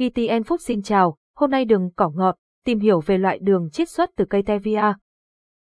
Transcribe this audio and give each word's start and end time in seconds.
GTN 0.00 0.42
Phúc 0.46 0.60
xin 0.60 0.82
chào, 0.82 1.16
hôm 1.36 1.50
nay 1.50 1.64
đường 1.64 1.90
cỏ 1.96 2.10
ngọt, 2.14 2.36
tìm 2.64 2.78
hiểu 2.78 3.00
về 3.00 3.18
loại 3.18 3.38
đường 3.38 3.70
chiết 3.70 3.88
xuất 3.88 4.10
từ 4.16 4.24
cây 4.24 4.42
Tevia. 4.42 4.92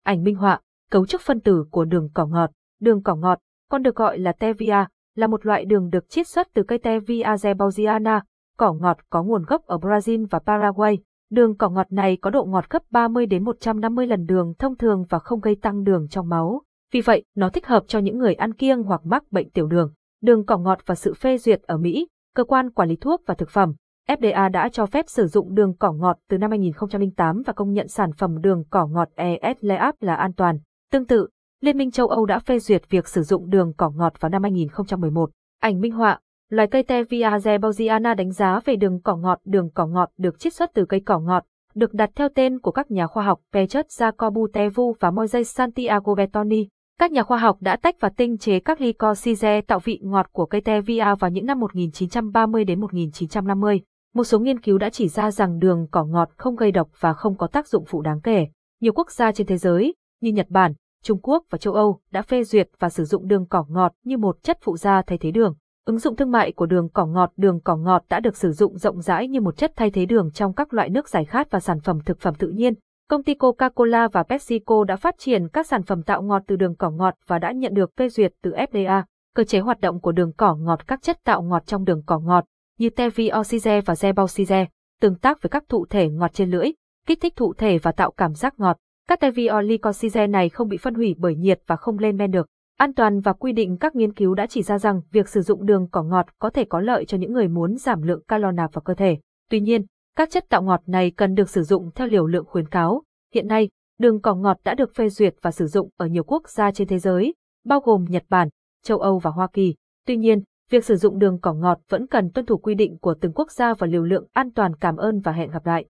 Ảnh 0.04 0.24
minh 0.24 0.36
họa, 0.36 0.62
cấu 0.92 1.06
trúc 1.06 1.22
phân 1.22 1.40
tử 1.40 1.66
của 1.72 1.86
đường 1.86 2.10
cỏ 2.14 2.26
ngọt. 2.26 2.50
Đường 2.82 3.04
cỏ 3.04 3.16
ngọt, 3.16 3.40
còn 3.70 3.84
được 3.84 3.96
gọi 3.96 4.20
là 4.20 4.32
Tevia, 4.32 4.86
là 5.16 5.28
một 5.28 5.46
loại 5.46 5.66
đường 5.66 5.90
được 5.90 6.10
chiết 6.10 6.28
xuất 6.28 6.48
từ 6.54 6.64
cây 6.64 6.78
Tevia 6.78 7.24
zebusiana, 7.24 8.22
cỏ 8.58 8.74
ngọt 8.74 8.98
có 9.10 9.24
nguồn 9.24 9.44
gốc 9.44 9.66
ở 9.66 9.78
Brazil 9.78 10.28
và 10.30 10.40
Paraguay. 10.40 10.98
Đường 11.32 11.58
cỏ 11.58 11.70
ngọt 11.70 11.88
này 11.92 12.18
có 12.18 12.30
độ 12.30 12.46
ngọt 12.46 12.70
gấp 12.70 12.84
30 12.92 13.26
đến 13.26 13.44
150 13.44 14.08
lần 14.08 14.26
đường 14.26 14.54
thông 14.60 14.78
thường 14.78 15.06
và 15.10 15.20
không 15.20 15.40
gây 15.40 15.56
tăng 15.56 15.84
đường 15.84 16.08
trong 16.10 16.30
máu. 16.30 16.62
Vì 16.92 17.02
vậy, 17.02 17.24
nó 17.36 17.50
thích 17.50 17.68
hợp 17.68 17.84
cho 17.88 18.00
những 18.00 18.18
người 18.18 18.34
ăn 18.34 18.54
kiêng 18.54 18.84
hoặc 18.84 19.02
mắc 19.06 19.24
bệnh 19.32 19.50
tiểu 19.50 19.68
đường. 19.68 19.94
Đường 20.22 20.46
cỏ 20.46 20.58
ngọt 20.58 20.80
và 20.86 20.96
sự 20.96 21.14
phê 21.14 21.38
duyệt 21.38 21.62
ở 21.62 21.78
Mỹ, 21.78 22.08
cơ 22.36 22.44
quan 22.44 22.72
quản 22.72 22.90
lý 22.90 22.96
thuốc 22.96 23.22
và 23.26 23.34
thực 23.34 23.50
phẩm, 23.50 23.74
FDA 24.08 24.50
đã 24.52 24.70
cho 24.70 24.86
phép 24.86 25.06
sử 25.10 25.28
dụng 25.28 25.56
đường 25.56 25.74
cỏ 25.80 25.92
ngọt 25.92 26.18
từ 26.30 26.38
năm 26.38 26.50
2008 26.50 27.42
và 27.46 27.54
công 27.54 27.74
nhận 27.74 27.88
sản 27.88 28.12
phẩm 28.18 28.42
đường 28.42 28.64
cỏ 28.70 28.88
ngọt 28.88 29.10
ES-LEAP 29.16 29.94
là 30.00 30.16
an 30.16 30.34
toàn. 30.34 30.60
Tương 30.92 31.06
tự, 31.06 31.28
Liên 31.62 31.78
minh 31.78 31.92
châu 31.92 32.08
Âu 32.08 32.26
đã 32.26 32.40
phê 32.40 32.60
duyệt 32.60 32.90
việc 32.90 33.08
sử 33.08 33.22
dụng 33.22 33.50
đường 33.50 33.74
cỏ 33.78 33.90
ngọt 33.90 34.14
vào 34.20 34.30
năm 34.30 34.44
2011. 34.44 35.30
Ảnh 35.62 35.80
minh 35.80 35.92
họa, 35.92 36.20
loài 36.50 36.68
cây 36.68 36.84
Tevia 36.84 37.30
zebusiana 37.30 38.16
đánh 38.16 38.32
giá 38.32 38.60
về 38.66 38.76
đường 38.76 39.02
cỏ 39.02 39.16
ngọt. 39.16 39.40
Đường 39.46 39.70
cỏ 39.70 39.86
ngọt 39.86 40.10
được 40.18 40.40
chiết 40.40 40.54
xuất 40.54 40.72
từ 40.74 40.86
cây 40.86 41.00
cỏ 41.00 41.20
ngọt, 41.20 41.44
được 41.76 41.94
đặt 41.94 42.10
theo 42.16 42.30
tên 42.36 42.60
của 42.60 42.72
các 42.72 42.92
nhà 42.92 43.08
khoa 43.08 43.24
học 43.24 43.40
Petrus 43.54 44.02
Jacobu 44.02 44.48
Tevu 44.54 44.96
và 45.00 45.12
Moise 45.12 45.44
Santiago 45.44 46.16
Bertoni. 46.16 46.68
Các 47.00 47.12
nhà 47.12 47.24
khoa 47.24 47.38
học 47.38 47.58
đã 47.60 47.76
tách 47.76 47.96
và 48.00 48.10
tinh 48.10 48.38
chế 48.38 48.60
các 48.60 48.80
glycosize 48.80 49.62
tạo 49.62 49.80
vị 49.80 50.00
ngọt 50.04 50.28
của 50.32 50.46
cây 50.46 50.62
Tevia 50.62 51.16
vào 51.20 51.32
những 51.32 51.46
năm 51.46 51.60
1930 51.60 52.66
đến 52.66 52.82
1950. 52.82 53.82
Một 54.14 54.24
số 54.24 54.40
nghiên 54.40 54.60
cứu 54.60 54.78
đã 54.78 54.90
chỉ 54.90 55.08
ra 55.08 55.32
rằng 55.32 55.60
đường 55.60 55.88
cỏ 55.92 56.06
ngọt 56.06 56.30
không 56.38 56.56
gây 56.56 56.72
độc 56.72 56.90
và 57.00 57.14
không 57.14 57.38
có 57.38 57.48
tác 57.48 57.68
dụng 57.68 57.86
phụ 57.88 58.02
đáng 58.02 58.22
kể. 58.22 58.48
Nhiều 58.82 58.94
quốc 58.94 59.12
gia 59.12 59.32
trên 59.32 59.48
thế 59.48 59.58
giới, 59.58 59.94
như 60.22 60.32
Nhật 60.32 60.48
Bản, 60.50 60.74
Trung 61.04 61.20
Quốc 61.22 61.44
và 61.50 61.58
châu 61.58 61.74
Âu 61.74 62.00
đã 62.12 62.22
phê 62.22 62.44
duyệt 62.44 62.70
và 62.80 62.90
sử 62.90 63.04
dụng 63.04 63.28
đường 63.28 63.46
cỏ 63.48 63.66
ngọt 63.70 63.92
như 64.04 64.18
một 64.18 64.44
chất 64.44 64.58
phụ 64.62 64.78
gia 64.78 65.02
thay 65.02 65.18
thế 65.18 65.32
đường. 65.32 65.56
Ứng 65.86 66.00
dụng 66.00 66.16
thương 66.16 66.32
mại 66.32 66.52
của 66.52 66.66
đường 66.66 66.90
cỏ 66.90 67.06
ngọt 67.06 67.32
Đường 67.38 67.60
cỏ 67.60 67.76
ngọt 67.76 68.04
đã 68.10 68.20
được 68.20 68.38
sử 68.38 68.52
dụng 68.52 68.78
rộng 68.78 69.02
rãi 69.02 69.28
như 69.28 69.42
một 69.42 69.58
chất 69.58 69.72
thay 69.76 69.92
thế 69.92 70.06
đường 70.06 70.32
trong 70.32 70.54
các 70.54 70.74
loại 70.74 70.90
nước 70.90 71.10
giải 71.10 71.26
khát 71.26 71.52
và 71.52 71.60
sản 71.60 71.80
phẩm 71.80 72.00
thực 72.06 72.20
phẩm 72.20 72.34
tự 72.36 72.50
nhiên. 72.50 72.74
Công 73.10 73.24
ty 73.24 73.34
Coca-Cola 73.34 74.10
và 74.12 74.24
PepsiCo 74.24 74.84
đã 74.84 74.96
phát 74.96 75.16
triển 75.18 75.48
các 75.48 75.68
sản 75.68 75.84
phẩm 75.84 76.04
tạo 76.04 76.22
ngọt 76.22 76.42
từ 76.48 76.56
đường 76.56 76.76
cỏ 76.76 76.90
ngọt 76.90 77.14
và 77.28 77.40
đã 77.40 77.52
nhận 77.52 77.74
được 77.74 77.96
phê 77.98 78.10
duyệt 78.10 78.34
từ 78.44 78.52
FDA. 78.52 79.04
Cơ 79.36 79.44
chế 79.44 79.60
hoạt 79.60 79.80
động 79.80 80.02
của 80.02 80.12
đường 80.12 80.34
cỏ 80.38 80.56
ngọt 80.56 80.88
các 80.88 81.02
chất 81.02 81.18
tạo 81.24 81.42
ngọt 81.42 81.66
trong 81.66 81.86
đường 81.86 82.02
cỏ 82.06 82.20
ngọt 82.20 82.46
như 82.78 82.90
teviosize 82.90 83.82
và 83.86 83.94
zebausize, 83.94 84.66
tương 85.02 85.16
tác 85.16 85.42
với 85.42 85.50
các 85.50 85.64
thụ 85.70 85.86
thể 85.90 86.10
ngọt 86.10 86.34
trên 86.34 86.52
lưỡi, 86.52 86.72
kích 87.08 87.22
thích 87.22 87.34
thụ 87.36 87.54
thể 87.54 87.78
và 87.78 87.92
tạo 87.92 88.12
cảm 88.12 88.34
giác 88.34 88.60
ngọt. 88.60 88.78
Các 89.10 89.20
teviolicosidase 89.20 90.28
này 90.28 90.50
không 90.50 90.68
bị 90.68 90.78
phân 90.78 90.94
hủy 90.94 91.16
bởi 91.18 91.36
nhiệt 91.36 91.62
và 91.68 91.76
không 91.76 92.00
lên 92.00 92.18
men 92.18 92.32
được. 92.32 92.48
An 92.78 92.94
toàn 92.94 93.20
và 93.20 93.34
quy 93.34 93.52
định 93.52 93.78
các 93.78 93.96
nghiên 93.96 94.14
cứu 94.14 94.34
đã 94.34 94.48
chỉ 94.48 94.62
ra 94.62 94.80
rằng 94.80 95.02
việc 95.12 95.30
sử 95.30 95.42
dụng 95.42 95.66
đường 95.66 95.88
cỏ 95.92 96.04
ngọt 96.04 96.26
có 96.40 96.50
thể 96.50 96.66
có 96.66 96.80
lợi 96.80 97.06
cho 97.06 97.18
những 97.18 97.34
người 97.34 97.48
muốn 97.48 97.78
giảm 97.78 98.02
lượng 98.02 98.24
calo 98.28 98.52
nạp 98.52 98.74
vào 98.74 98.82
cơ 98.82 98.94
thể. 98.94 99.18
Tuy 99.50 99.60
nhiên, 99.60 99.86
các 100.16 100.30
chất 100.32 100.46
tạo 100.50 100.62
ngọt 100.62 100.82
này 100.86 101.12
cần 101.12 101.34
được 101.34 101.50
sử 101.50 101.64
dụng 101.64 101.92
theo 101.96 102.08
liều 102.08 102.26
lượng 102.28 102.46
khuyến 102.46 102.70
cáo. 102.70 103.04
Hiện 103.34 103.48
nay, 103.48 103.70
đường 104.00 104.22
cỏ 104.22 104.36
ngọt 104.36 104.58
đã 104.64 104.74
được 104.74 104.96
phê 104.96 105.10
duyệt 105.10 105.36
và 105.42 105.52
sử 105.52 105.68
dụng 105.68 105.90
ở 105.98 106.06
nhiều 106.06 106.24
quốc 106.24 106.50
gia 106.50 106.72
trên 106.72 106.88
thế 106.88 107.00
giới, 107.00 107.34
bao 107.66 107.80
gồm 107.80 108.06
Nhật 108.10 108.24
Bản, 108.30 108.50
châu 108.84 108.98
Âu 108.98 109.20
và 109.20 109.32
Hoa 109.32 109.48
Kỳ. 109.54 109.76
Tuy 110.06 110.18
nhiên, 110.18 110.44
việc 110.70 110.86
sử 110.86 110.96
dụng 110.96 111.20
đường 111.20 111.40
cỏ 111.42 111.54
ngọt 111.54 111.80
vẫn 111.90 112.08
cần 112.08 112.30
tuân 112.30 112.46
thủ 112.46 112.58
quy 112.58 112.76
định 112.76 112.98
của 112.98 113.16
từng 113.22 113.34
quốc 113.34 113.52
gia 113.52 113.74
và 113.74 113.88
liều 113.88 114.04
lượng 114.04 114.28
an 114.34 114.52
toàn. 114.52 114.76
Cảm 114.76 114.98
ơn 114.98 115.20
và 115.20 115.32
hẹn 115.32 115.52
gặp 115.52 115.66
lại. 115.66 115.86